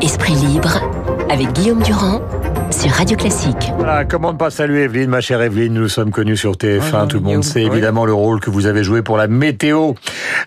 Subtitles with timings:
[0.00, 0.80] Esprit libre
[1.28, 2.22] avec Guillaume Durand
[2.70, 3.72] sur Radio Classique.
[3.76, 7.08] Voilà, comment ne pas saluer Evelyne, ma chère Evelyne, nous sommes connus sur TF1, Bonjour,
[7.08, 9.92] tout le monde sait évidemment le rôle que vous avez joué pour la météo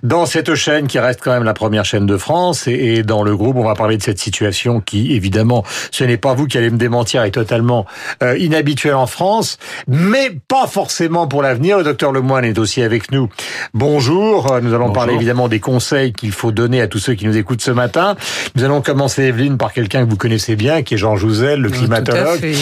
[0.04, 3.24] dans cette chaîne qui reste quand même la première chaîne de France et, et dans
[3.24, 6.58] le groupe on va parler de cette situation qui évidemment ce n'est pas vous qui
[6.58, 7.86] allez me démentir est totalement
[8.24, 9.58] euh, inhabituelle en France
[9.88, 11.78] mais pas forcément pour l'avenir.
[11.78, 13.30] Le docteur Lemoine est aussi avec nous.
[13.74, 14.94] Bonjour, nous allons Bonjour.
[14.94, 18.16] parler évidemment des conseils qu'il faut donner à tous ceux qui nous écoutent ce matin.
[18.56, 21.70] Nous allons commencer Evelyne par quelqu'un que vous connaissez bien qui est Jean Jouzel, le
[21.70, 22.40] climatologue.
[22.40, 22.56] fait.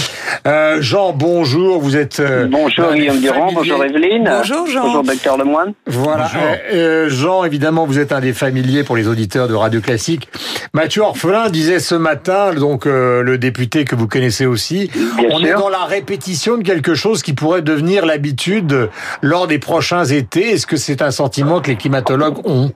[0.47, 1.79] Euh, Jean, bonjour.
[1.79, 4.23] Vous êtes euh, Bonjour Guillaume Durand, bonjour Evelyne.
[4.25, 4.83] Bonjour, Jean.
[4.83, 5.73] Bonjour Docteur Lemoine.
[5.85, 6.23] Voilà.
[6.23, 6.41] Bonjour.
[6.41, 10.29] Euh, euh, Jean, évidemment, vous êtes un des familiers pour les auditeurs de Radio Classique.
[10.73, 15.43] Mathieu Orphelin disait ce matin, donc euh, le député que vous connaissez aussi, Bien on
[15.43, 18.89] est dans la répétition de quelque chose qui pourrait devenir l'habitude
[19.21, 20.51] lors des prochains étés.
[20.51, 22.71] Est-ce que c'est un sentiment que les climatologues ont?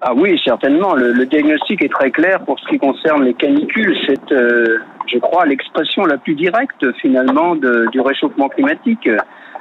[0.00, 0.94] Ah oui, certainement.
[0.94, 3.94] Le, le diagnostic est très clair pour ce qui concerne les canicules.
[4.06, 9.08] C'est, euh, je crois, l'expression la plus directe finalement de- du réchauffement climatique.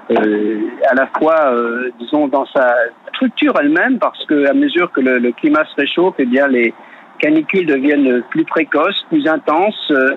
[0.09, 0.59] Euh,
[0.89, 2.73] à la fois, euh, disons, dans sa
[3.09, 6.73] structure elle-même, parce que à mesure que le, le climat se réchauffe, eh bien, les
[7.19, 10.15] canicules deviennent plus précoces, plus intenses, euh,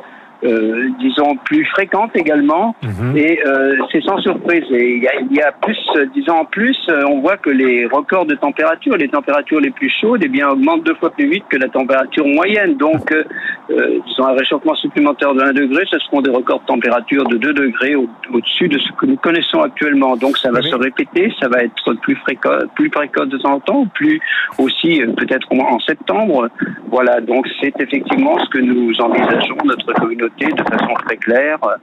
[0.98, 2.74] disons, plus fréquentes également.
[3.16, 4.64] Et euh, c'est sans surprise.
[4.70, 7.50] Et il y a, y a plus, euh, disons en plus, euh, on voit que
[7.50, 11.28] les records de température, les températures les plus chaudes, eh bien augmentent deux fois plus
[11.28, 12.76] vite que la température moyenne.
[12.76, 13.24] Donc, euh,
[13.70, 17.36] euh, disons un réchauffement supplémentaire de 1 degré, ce seront des records de température de
[17.36, 20.16] 2 degrés au- au-dessus de ce que nous connaissons actuellement.
[20.16, 20.70] Donc, ça va Oui.
[20.70, 24.20] se répéter, ça va être plus précoce, plus précoce de temps en temps, plus
[24.58, 26.48] aussi euh, peut-être en septembre.
[26.90, 27.20] Voilà.
[27.20, 31.76] Donc, c'est effectivement ce que nous envisageons notre communauté de façon très claire euh,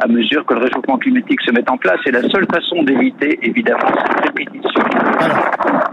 [0.00, 2.00] à mesure que le réchauffement climatique se met en place.
[2.06, 4.82] Et la seule façon d'éviter, évidemment, cette répétition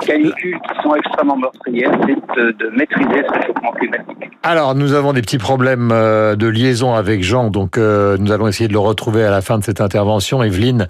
[0.05, 4.30] canicules qui sont extrêmement meurtrières, c'est de, de maîtriser ce réchauffement climatique.
[4.43, 8.47] Alors, nous avons des petits problèmes euh, de liaison avec Jean, donc euh, nous allons
[8.47, 10.41] essayer de le retrouver à la fin de cette intervention.
[10.41, 10.87] Evelyne,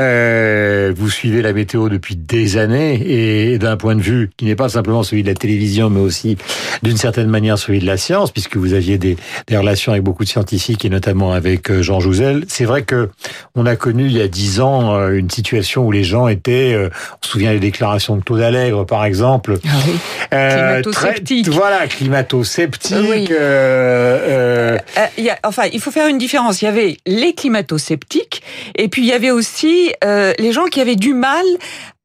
[0.00, 3.00] euh, vous suivez la météo depuis des années
[3.52, 6.36] et d'un point de vue qui n'est pas simplement celui de la télévision, mais aussi
[6.82, 9.16] d'une certaine manière celui de la science, puisque vous aviez des,
[9.46, 12.44] des relations avec beaucoup de scientifiques et notamment avec euh, Jean Jouzel.
[12.48, 13.08] C'est vrai que
[13.54, 16.72] on a connu il y a dix ans euh, une situation où les gens étaient,
[16.74, 16.88] euh,
[17.22, 19.92] on se souvient des déclarations de Claude Allègre, par exemple, Ah oui.
[20.34, 20.50] euh,
[20.82, 21.44] Climato-sceptique.
[21.46, 22.96] très- voilà, climato-sceptique.
[23.08, 23.28] Oui.
[23.30, 26.62] euh, euh, Euh, il y a- enfin, il faut faire une différence.
[26.62, 28.25] Il y avait les climato-sceptiques
[28.74, 31.44] et puis il y avait aussi euh, les gens qui avaient du mal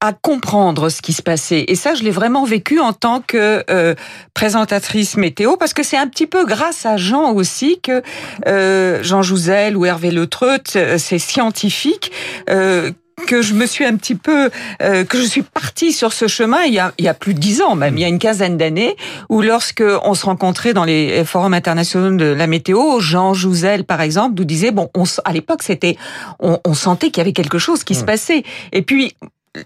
[0.02, 1.66] à comprendre ce qui se passait.
[1.68, 3.94] Et ça, je l'ai vraiment vécu en tant que euh,
[4.34, 8.02] présentatrice météo, parce que c'est un petit peu grâce à Jean aussi que
[8.48, 12.12] euh, Jean Jouzel ou Hervé Le Treut, euh, ces scientifiques,
[12.50, 12.92] euh,
[13.26, 14.50] que je me suis un petit peu,
[14.82, 17.34] euh, que je suis partie sur ce chemin il y a, il y a plus
[17.34, 18.96] de dix ans même, il y a une quinzaine d'années,
[19.30, 24.02] où lorsque on se rencontrait dans les forums internationaux de la météo, Jean Jouzel par
[24.02, 25.98] exemple nous disait bon, on, à l'époque c'était,
[26.40, 29.16] on, on sentait qu'il y avait quelque chose qui se passait, et puis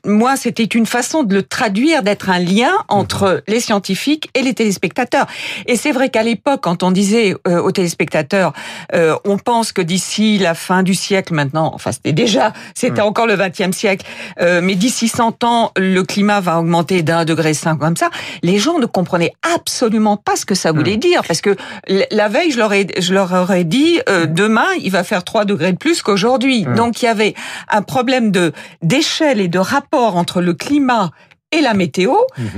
[0.03, 4.55] moi, c'était une façon de le traduire, d'être un lien entre les scientifiques et les
[4.55, 5.27] téléspectateurs.
[5.67, 8.53] Et c'est vrai qu'à l'époque, quand on disait euh, aux téléspectateurs,
[8.95, 13.27] euh, on pense que d'ici la fin du siècle maintenant, enfin c'était déjà, c'était encore
[13.27, 14.05] le XXe siècle,
[14.41, 18.09] euh, mais d'ici 100 ans, le climat va augmenter d'un degré cinq comme ça.
[18.41, 21.55] Les gens ne comprenaient absolument pas ce que ça voulait dire, parce que
[21.87, 25.45] la veille, je leur, ai, je leur aurais dit, euh, demain, il va faire 3
[25.45, 26.65] degrés de plus qu'aujourd'hui.
[26.75, 27.35] Donc il y avait
[27.69, 28.51] un problème de
[28.81, 31.11] d'échelle et de rapport entre le climat
[31.57, 32.13] et la météo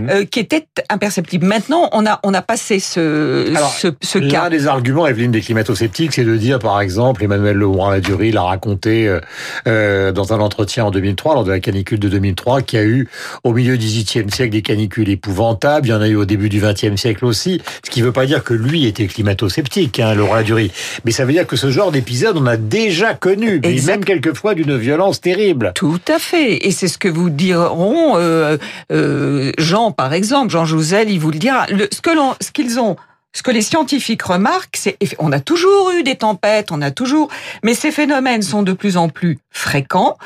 [0.09, 1.45] euh, qui était imperceptible.
[1.45, 4.49] Maintenant, on a on a passé ce Alors, ce, ce L'un cas.
[4.49, 9.19] des arguments, Evelyne, des climato-sceptiques, c'est de dire, par exemple, Emmanuel Leroy-Ladurie l'a raconté euh,
[9.67, 12.85] euh, dans un entretien en 2003, lors de la canicule de 2003, qu'il y a
[12.85, 13.07] eu
[13.43, 16.49] au milieu du XVIIIe siècle des canicules épouvantables, il y en a eu au début
[16.49, 20.13] du XXe siècle aussi, ce qui ne veut pas dire que lui était climato-sceptique, hein,
[20.15, 20.71] Leroy-Ladurie,
[21.05, 23.91] mais ça veut dire que ce genre d'épisode, on a déjà connu, et Exact.
[23.91, 25.71] même quelquefois d'une violence terrible.
[25.75, 26.65] Tout à fait.
[26.67, 28.57] Et c'est ce que vous diront euh,
[28.91, 30.49] euh, Jean, par exemple.
[30.49, 31.65] Jean Jouzel, il vous le dira.
[31.67, 32.95] Le, ce que l'on, ce qu'ils ont,
[33.33, 37.29] ce que les scientifiques remarquent, c'est on a toujours eu des tempêtes, on a toujours,
[37.63, 40.17] mais ces phénomènes sont de plus en plus fréquents,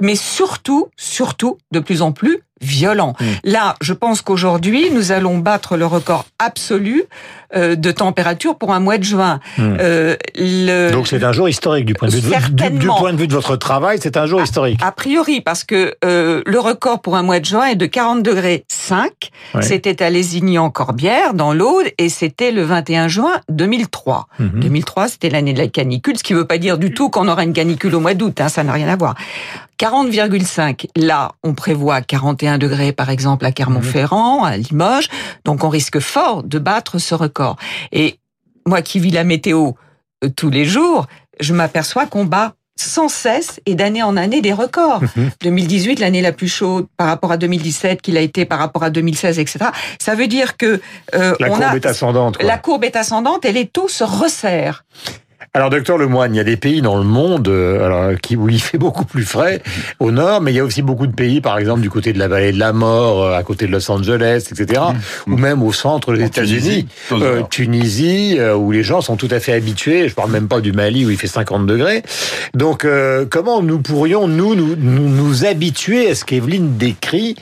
[0.00, 3.14] mais surtout, surtout, de plus en plus violents.
[3.44, 7.04] Là, je pense qu'aujourd'hui, nous allons battre le record absolu
[7.54, 9.40] euh, de température pour un mois de juin.
[9.58, 13.12] Euh, le, Donc c'est un jour historique du point de vue de, du, du point
[13.12, 14.80] de vue de votre travail, c'est un jour historique.
[14.82, 18.22] A priori, parce que euh, le record pour un mois de juin est de 40
[18.22, 19.10] degrés 5.
[19.54, 19.62] Ouais.
[19.62, 24.26] C'était à Lézignan-Corbière, dans l'Aude, et c'était le 21 juin 2003.
[24.38, 24.60] Mhm.
[24.60, 27.28] 2003, c'était l'année de la canicule, ce qui ne veut pas dire du tout qu'on
[27.28, 29.14] aura une canicule au mois d'août, hein, ça n'a rien à voir.
[29.78, 30.86] 40,5.
[30.96, 35.08] Là, on prévoit 41 degrés, par exemple, à Clermont-Ferrand, à Limoges.
[35.44, 37.56] Donc, on risque fort de battre ce record.
[37.92, 38.18] Et
[38.66, 39.72] moi qui vis la météo
[40.24, 41.06] euh, tous les jours,
[41.40, 45.00] je m'aperçois qu'on bat sans cesse et d'année en année des records.
[45.42, 48.90] 2018, l'année la plus chaude par rapport à 2017, qu'il a été par rapport à
[48.90, 49.66] 2016, etc.
[49.98, 50.80] Ça veut dire que
[51.14, 52.42] euh, la courbe est ascendante.
[52.42, 54.84] La courbe est ascendante et les taux se resserrent.
[55.56, 58.46] Alors, docteur Lemoine, il y a des pays dans le monde euh, alors, qui, où
[58.50, 59.62] il fait beaucoup plus frais
[60.00, 62.18] au nord, mais il y a aussi beaucoup de pays, par exemple, du côté de
[62.18, 64.82] la vallée de la mort, euh, à côté de Los Angeles, etc.,
[65.26, 65.32] mmh.
[65.32, 69.40] ou même au centre des États-Unis, euh, Tunisie, euh, où les gens sont tout à
[69.40, 70.10] fait habitués.
[70.10, 72.02] Je parle même pas du Mali où il fait 50 degrés.
[72.52, 77.34] Donc, euh, comment nous pourrions nous nous, nous, nous habituer à ce qu'Evelyne décrit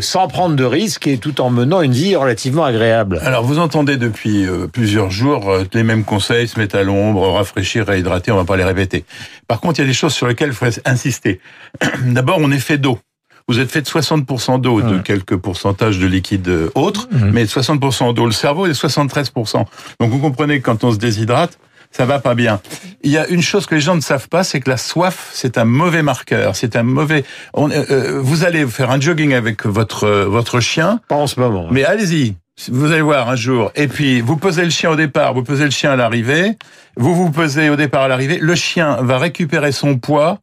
[0.00, 3.18] sans prendre de risques et tout en menant une vie relativement agréable?
[3.24, 8.32] Alors, vous entendez depuis plusieurs jours les mêmes conseils, se mettre à l'ombre rafraîchir, réhydrater,
[8.32, 9.04] on va pas les répéter.
[9.48, 11.40] Par contre, il y a des choses sur lesquelles il faut insister.
[12.04, 12.98] D'abord, on est fait d'eau.
[13.46, 17.30] Vous êtes fait de 60% d'eau, de quelques pourcentages de liquide autres, mhm.
[17.30, 18.24] mais 60% d'eau.
[18.24, 19.66] Le cerveau est 73%.
[20.00, 21.58] Donc vous comprenez que quand on se déshydrate,
[21.90, 22.60] ça va pas bien.
[23.02, 25.30] Il y a une chose que les gens ne savent pas, c'est que la soif,
[25.32, 26.56] c'est un mauvais marqueur.
[26.56, 27.24] C'est un mauvais.
[27.52, 31.00] On, euh, euh, vous allez faire un jogging avec votre votre chien.
[31.08, 31.68] Pas en ce moment.
[31.70, 32.34] Mais allez-y.
[32.68, 33.72] Vous allez voir un jour.
[33.74, 36.56] Et puis, vous posez le chien au départ, vous posez le chien à l'arrivée,
[36.96, 40.38] vous vous posez au départ à l'arrivée, le chien va récupérer son poids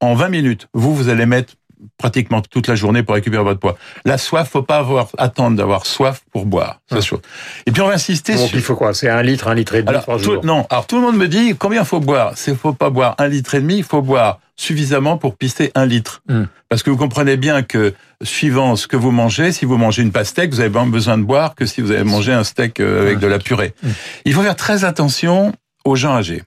[0.00, 0.68] en 20 minutes.
[0.72, 1.54] Vous, vous allez mettre
[1.96, 3.76] pratiquement toute la journée pour récupérer votre poids.
[4.04, 6.80] La soif, faut pas avoir attendre d'avoir soif pour boire.
[6.90, 7.20] C'est sûr.
[7.66, 8.94] Et puis on va insister Donc, il faut quoi?
[8.94, 10.44] C'est un litre, un litre et demi par jour.
[10.44, 10.66] non.
[10.70, 12.32] Alors tout le monde me dit combien faut boire?
[12.36, 13.78] C'est faut pas boire un litre et demi.
[13.78, 16.22] Il faut boire suffisamment pour pister un litre.
[16.28, 16.44] Hmm.
[16.68, 20.10] Parce que vous comprenez bien que suivant ce que vous mangez, si vous mangez une
[20.10, 23.02] pastèque, vous avez moins besoin de boire que si vous avez mangé un steak euh,
[23.02, 23.74] avec de la purée.
[23.82, 23.90] Hmm.
[24.24, 25.54] Il faut faire très attention
[25.84, 26.42] aux gens âgés.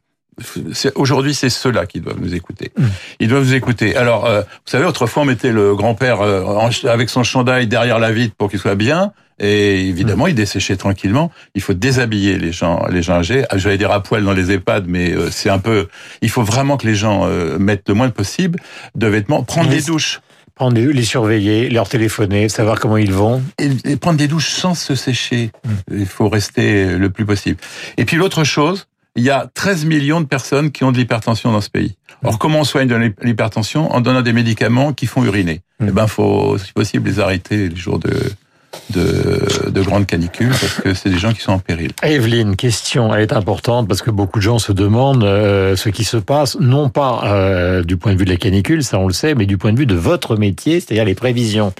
[0.95, 2.71] Aujourd'hui, c'est ceux-là qui doivent nous écouter.
[2.77, 2.85] Mmh.
[3.19, 3.95] Ils doivent nous écouter.
[3.95, 8.11] Alors, euh, vous savez, autrefois, on mettait le grand-père euh, avec son chandail derrière la
[8.11, 9.13] vitre pour qu'il soit bien.
[9.39, 10.29] Et évidemment, mmh.
[10.29, 11.31] il desséchait tranquillement.
[11.55, 13.43] Il faut déshabiller les gens, les gens âgés.
[13.49, 15.87] Ah, j'allais dire à poil dans les EHPAD, mais euh, c'est un peu.
[16.21, 17.27] Il faut vraiment que les gens
[17.59, 18.59] mettent le moins possible
[18.95, 20.21] de vêtements, prendre des douches.
[20.53, 23.41] Prendre des, les surveiller, leur téléphoner, savoir comment ils vont.
[23.57, 25.51] Et, prendre des douches sans se sécher.
[25.63, 25.69] Mmh.
[25.99, 27.57] Il faut rester le plus possible.
[27.97, 28.85] Et puis l'autre chose,
[29.15, 31.95] il y a 13 millions de personnes qui ont de l'hypertension dans ce pays.
[32.23, 35.61] Or, comment on soigne de l'hypertension En donnant des médicaments qui font uriner.
[35.79, 35.87] Mm.
[35.87, 38.11] Eh ben, faut, si possible, les arrêter les jours de,
[38.89, 41.91] de, de grandes canicules parce que c'est des gens qui sont en péril.
[42.03, 46.03] Evelyne, question, elle est importante parce que beaucoup de gens se demandent euh, ce qui
[46.03, 49.13] se passe, non pas euh, du point de vue de la canicule, ça on le
[49.13, 51.73] sait, mais du point de vue de votre métier, c'est-à-dire les prévisions.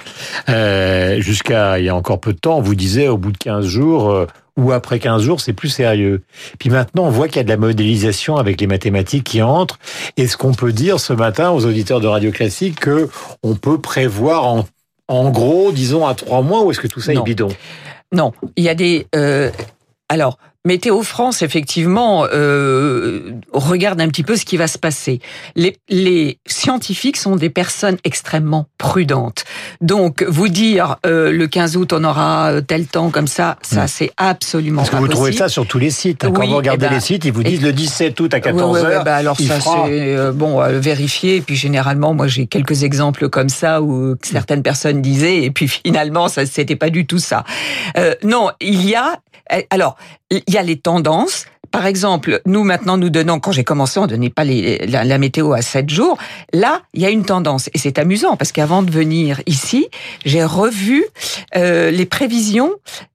[0.50, 3.66] Euh, Jusqu'à il y a encore peu de temps, vous disait au bout de 15
[3.66, 4.28] jours, euh,
[4.58, 6.22] ou après 15 jours, c'est plus sérieux.
[6.60, 9.80] Puis maintenant, on voit qu'il y a de la modélisation avec les mathématiques qui entrent.
[10.18, 13.10] Est-ce qu'on peut dire ce matin aux auditeurs de Radio Classique que
[13.44, 14.66] on peut prévoir en,
[15.12, 17.50] en gros, disons, à trois mois, ou est-ce que tout ça est bidon?
[18.14, 19.08] Non, il y a des...
[19.16, 19.52] Euh,
[20.10, 25.20] alors, Météo France, effectivement, euh, regarde un petit peu ce qui va se passer.
[25.56, 29.44] Les, les scientifiques sont des personnes extrêmement prudentes.
[29.82, 33.88] Donc, vous dire euh, le 15 août, on aura euh, tel temps comme ça, ça,
[33.88, 36.24] c'est absolument Parce que vous trouvez ça sur tous les sites.
[36.24, 36.32] Hein.
[36.32, 38.72] Quand vous regardez eh ben, les sites, ils vous disent le 17 août à 14h.
[38.72, 41.38] Ouais, bah alors ça, c'est euh, bon, à vérifier.
[41.38, 45.68] Et puis, généralement, moi, j'ai quelques exemples comme ça où certaines personnes disaient, et puis
[45.68, 47.46] finalement, ça c'était pas du tout ça.
[47.98, 49.20] Euh, non, il y a
[49.70, 49.98] alors,
[50.32, 51.46] il y a les tendances.
[51.70, 55.54] Par exemple, nous maintenant nous donnons, quand j'ai commencé, on donnait pas les, la, météo
[55.54, 56.18] à 7 jours.
[56.52, 59.88] Là, il y a une tendance et c'est amusant parce qu'avant de venir ici,
[60.26, 61.06] j'ai revu
[61.56, 62.74] euh, les prévisions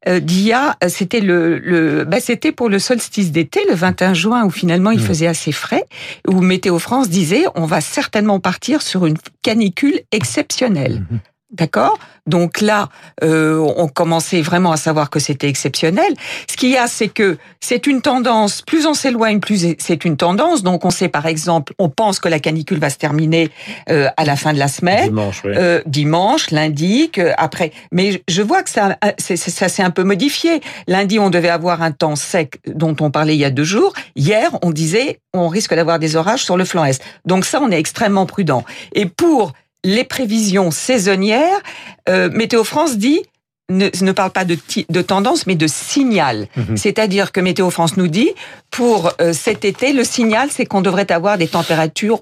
[0.08, 0.76] euh, d'il y a.
[0.88, 5.00] C'était le, le bah, c'était pour le solstice d'été, le 21 juin, où finalement il
[5.00, 5.06] mmh.
[5.06, 5.84] faisait assez frais,
[6.26, 11.04] où Météo France disait on va certainement partir sur une canicule exceptionnelle.
[11.10, 11.16] Mmh.
[11.52, 11.96] D'accord?
[12.26, 12.88] Donc là,
[13.22, 16.12] euh, on commençait vraiment à savoir que c'était exceptionnel.
[16.50, 20.16] Ce qu'il y a, c'est que c'est une tendance, plus on s'éloigne, plus c'est une
[20.16, 20.64] tendance.
[20.64, 23.50] Donc on sait par exemple, on pense que la canicule va se terminer
[23.90, 25.04] euh, à la fin de la semaine.
[25.10, 25.52] Dimanche, oui.
[25.54, 27.70] euh, dimanche lundi, que après.
[27.92, 30.60] Mais je vois que ça, ça s'est un peu modifié.
[30.88, 33.92] Lundi, on devait avoir un temps sec dont on parlait il y a deux jours.
[34.16, 37.02] Hier, on disait on risque d'avoir des orages sur le flanc est.
[37.24, 38.64] Donc ça, on est extrêmement prudent.
[38.94, 39.52] Et pour
[39.86, 41.60] les prévisions saisonnières,
[42.08, 43.22] euh, Météo France dit
[43.70, 46.48] ne, ne, parle pas de, de, tendance, mais de signal.
[46.56, 46.76] Mhm.
[46.76, 48.30] C'est-à-dire que Météo France nous dit,
[48.70, 52.20] pour euh, cet été, le signal, c'est qu'on devrait avoir des températures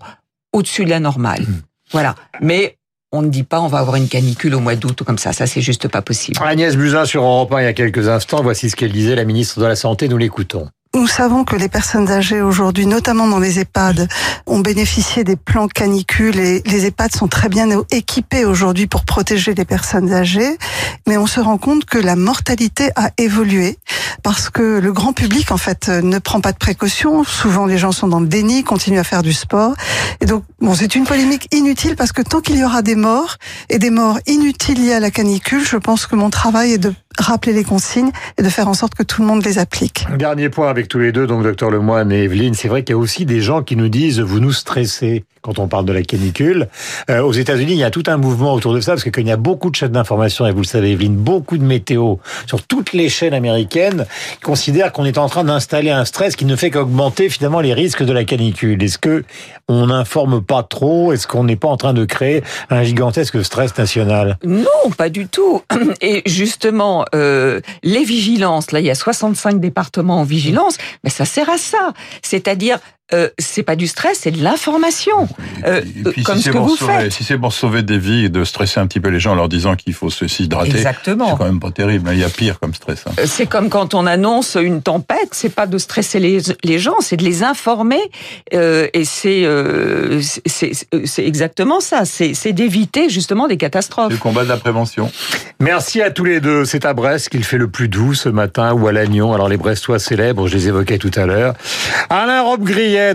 [0.53, 1.43] au-dessus de la normale.
[1.43, 1.63] Mhm.
[1.91, 2.15] Voilà.
[2.41, 2.77] Mais
[3.13, 5.33] on ne dit pas on va avoir une canicule au mois d'août ou comme ça.
[5.33, 6.39] Ça, c'est juste pas possible.
[6.43, 8.43] Agnès Buzyn sur Europe 1 il y a quelques instants.
[8.43, 10.09] Voici ce qu'elle disait, la ministre de la Santé.
[10.09, 10.69] Nous l'écoutons.
[10.95, 14.09] Nous savons que les personnes âgées aujourd'hui, notamment dans les EHPAD,
[14.47, 19.55] ont bénéficié des plans canicules et les EHPAD sont très bien équipés aujourd'hui pour protéger
[19.55, 20.57] les personnes âgées.
[21.07, 23.79] Mais on se rend compte que la mortalité a évolué
[24.23, 27.25] parce que le grand public, en fait, ne prend pas de précautions.
[27.25, 29.75] Souvent, les gens sont dans le déni, continuent à faire du sport.
[30.21, 33.37] Et donc, bon, c'est une polémique inutile parce que tant qu'il y aura des morts
[33.69, 36.95] et des morts inutiles liées à la canicule, je pense que mon travail est de
[37.19, 40.07] rappeler les consignes et de faire en sorte que tout le monde les applique.
[40.17, 42.99] Dernier point avec tous les deux, donc docteur Lemoine et Evelyne, c'est vrai qu'il y
[42.99, 46.03] a aussi des gens qui nous disent vous nous stressez quand on parle de la
[46.03, 46.69] canicule.
[47.11, 49.31] Euh, aux États-Unis, il y a tout un mouvement autour de ça parce qu'il y
[49.31, 52.17] a beaucoup de chaînes d'information et vous le savez Evelyne, beaucoup de météo
[52.47, 54.07] sur toutes les chaînes américaines
[54.43, 58.03] considèrent qu'on est en train d'installer un stress qui ne fait qu'augmenter finalement les risques
[58.03, 58.83] de la canicule.
[58.83, 59.25] Est-ce que
[59.69, 61.13] on n'informe pas trop?
[61.13, 64.39] Est-ce qu'on n'est pas en train de créer un gigantesque stress national?
[64.45, 65.63] Non, pas du tout.
[66.01, 71.25] Et justement, euh, les vigilances, là il y a 65 départements en vigilance, mais ça
[71.25, 71.93] sert à ça.
[72.23, 72.79] C'est-à-dire
[73.13, 75.29] euh, c'est pas du stress, c'est de l'information.
[75.67, 75.83] Euh,
[76.25, 77.13] comme si ce que vous faites.
[77.13, 79.35] Si c'est pour sauver des vies et de stresser un petit peu les gens en
[79.35, 81.29] leur disant qu'il faut se s'hydrater, Exactement.
[81.31, 82.09] c'est quand même pas terrible.
[82.13, 83.05] Il y a pire comme stress.
[83.07, 83.13] Hein.
[83.19, 86.97] Euh, c'est comme quand on annonce une tempête, c'est pas de stresser les, les gens,
[87.01, 88.01] c'est de les informer.
[88.55, 92.05] Euh, et c'est euh, c'est exactement ça.
[92.07, 94.13] C'est d'éviter justement des catastrophes.
[94.13, 95.11] Le combat de la prévention.
[95.61, 96.65] Merci à tous les deux.
[96.65, 99.35] C'est à Brest qu'il fait le plus doux ce matin ou à Lannion.
[99.35, 101.55] Alors les Brestois célèbres, je les évoquais tout à l'heure.
[102.09, 102.43] Alain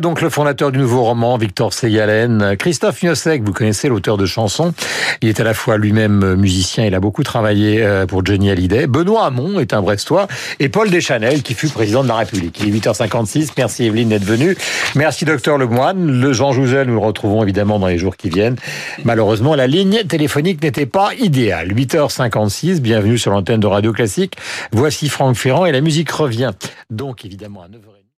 [0.02, 2.58] Donc le fondateur du nouveau roman, Victor Segalen.
[2.58, 4.74] Christophe Miossec, vous connaissez l'auteur de chansons.
[5.22, 8.88] Il est à la fois lui-même musicien, il a beaucoup travaillé euh, pour Johnny Hallyday.
[8.88, 10.28] Benoît Hamon est un Brestois.
[10.60, 12.60] Et Paul Deschanel, qui fut président de la République.
[12.60, 13.52] Il est 8h56.
[13.58, 14.58] Merci Evelyne d'être venue.
[14.96, 16.20] Merci docteur Lemoine.
[16.20, 18.58] Le Jean Jouzel, nous le retrouvons évidemment dans les jours qui viennent.
[19.06, 21.72] Malheureusement, la ligne téléphonique n'était pas idéale.
[21.72, 24.36] 8h56, bienvenue sur l'antenne de Radio Classique.
[24.74, 26.52] Voici Franck Ferrand et la musique revient.
[26.90, 27.99] Donc évidemment à 9h.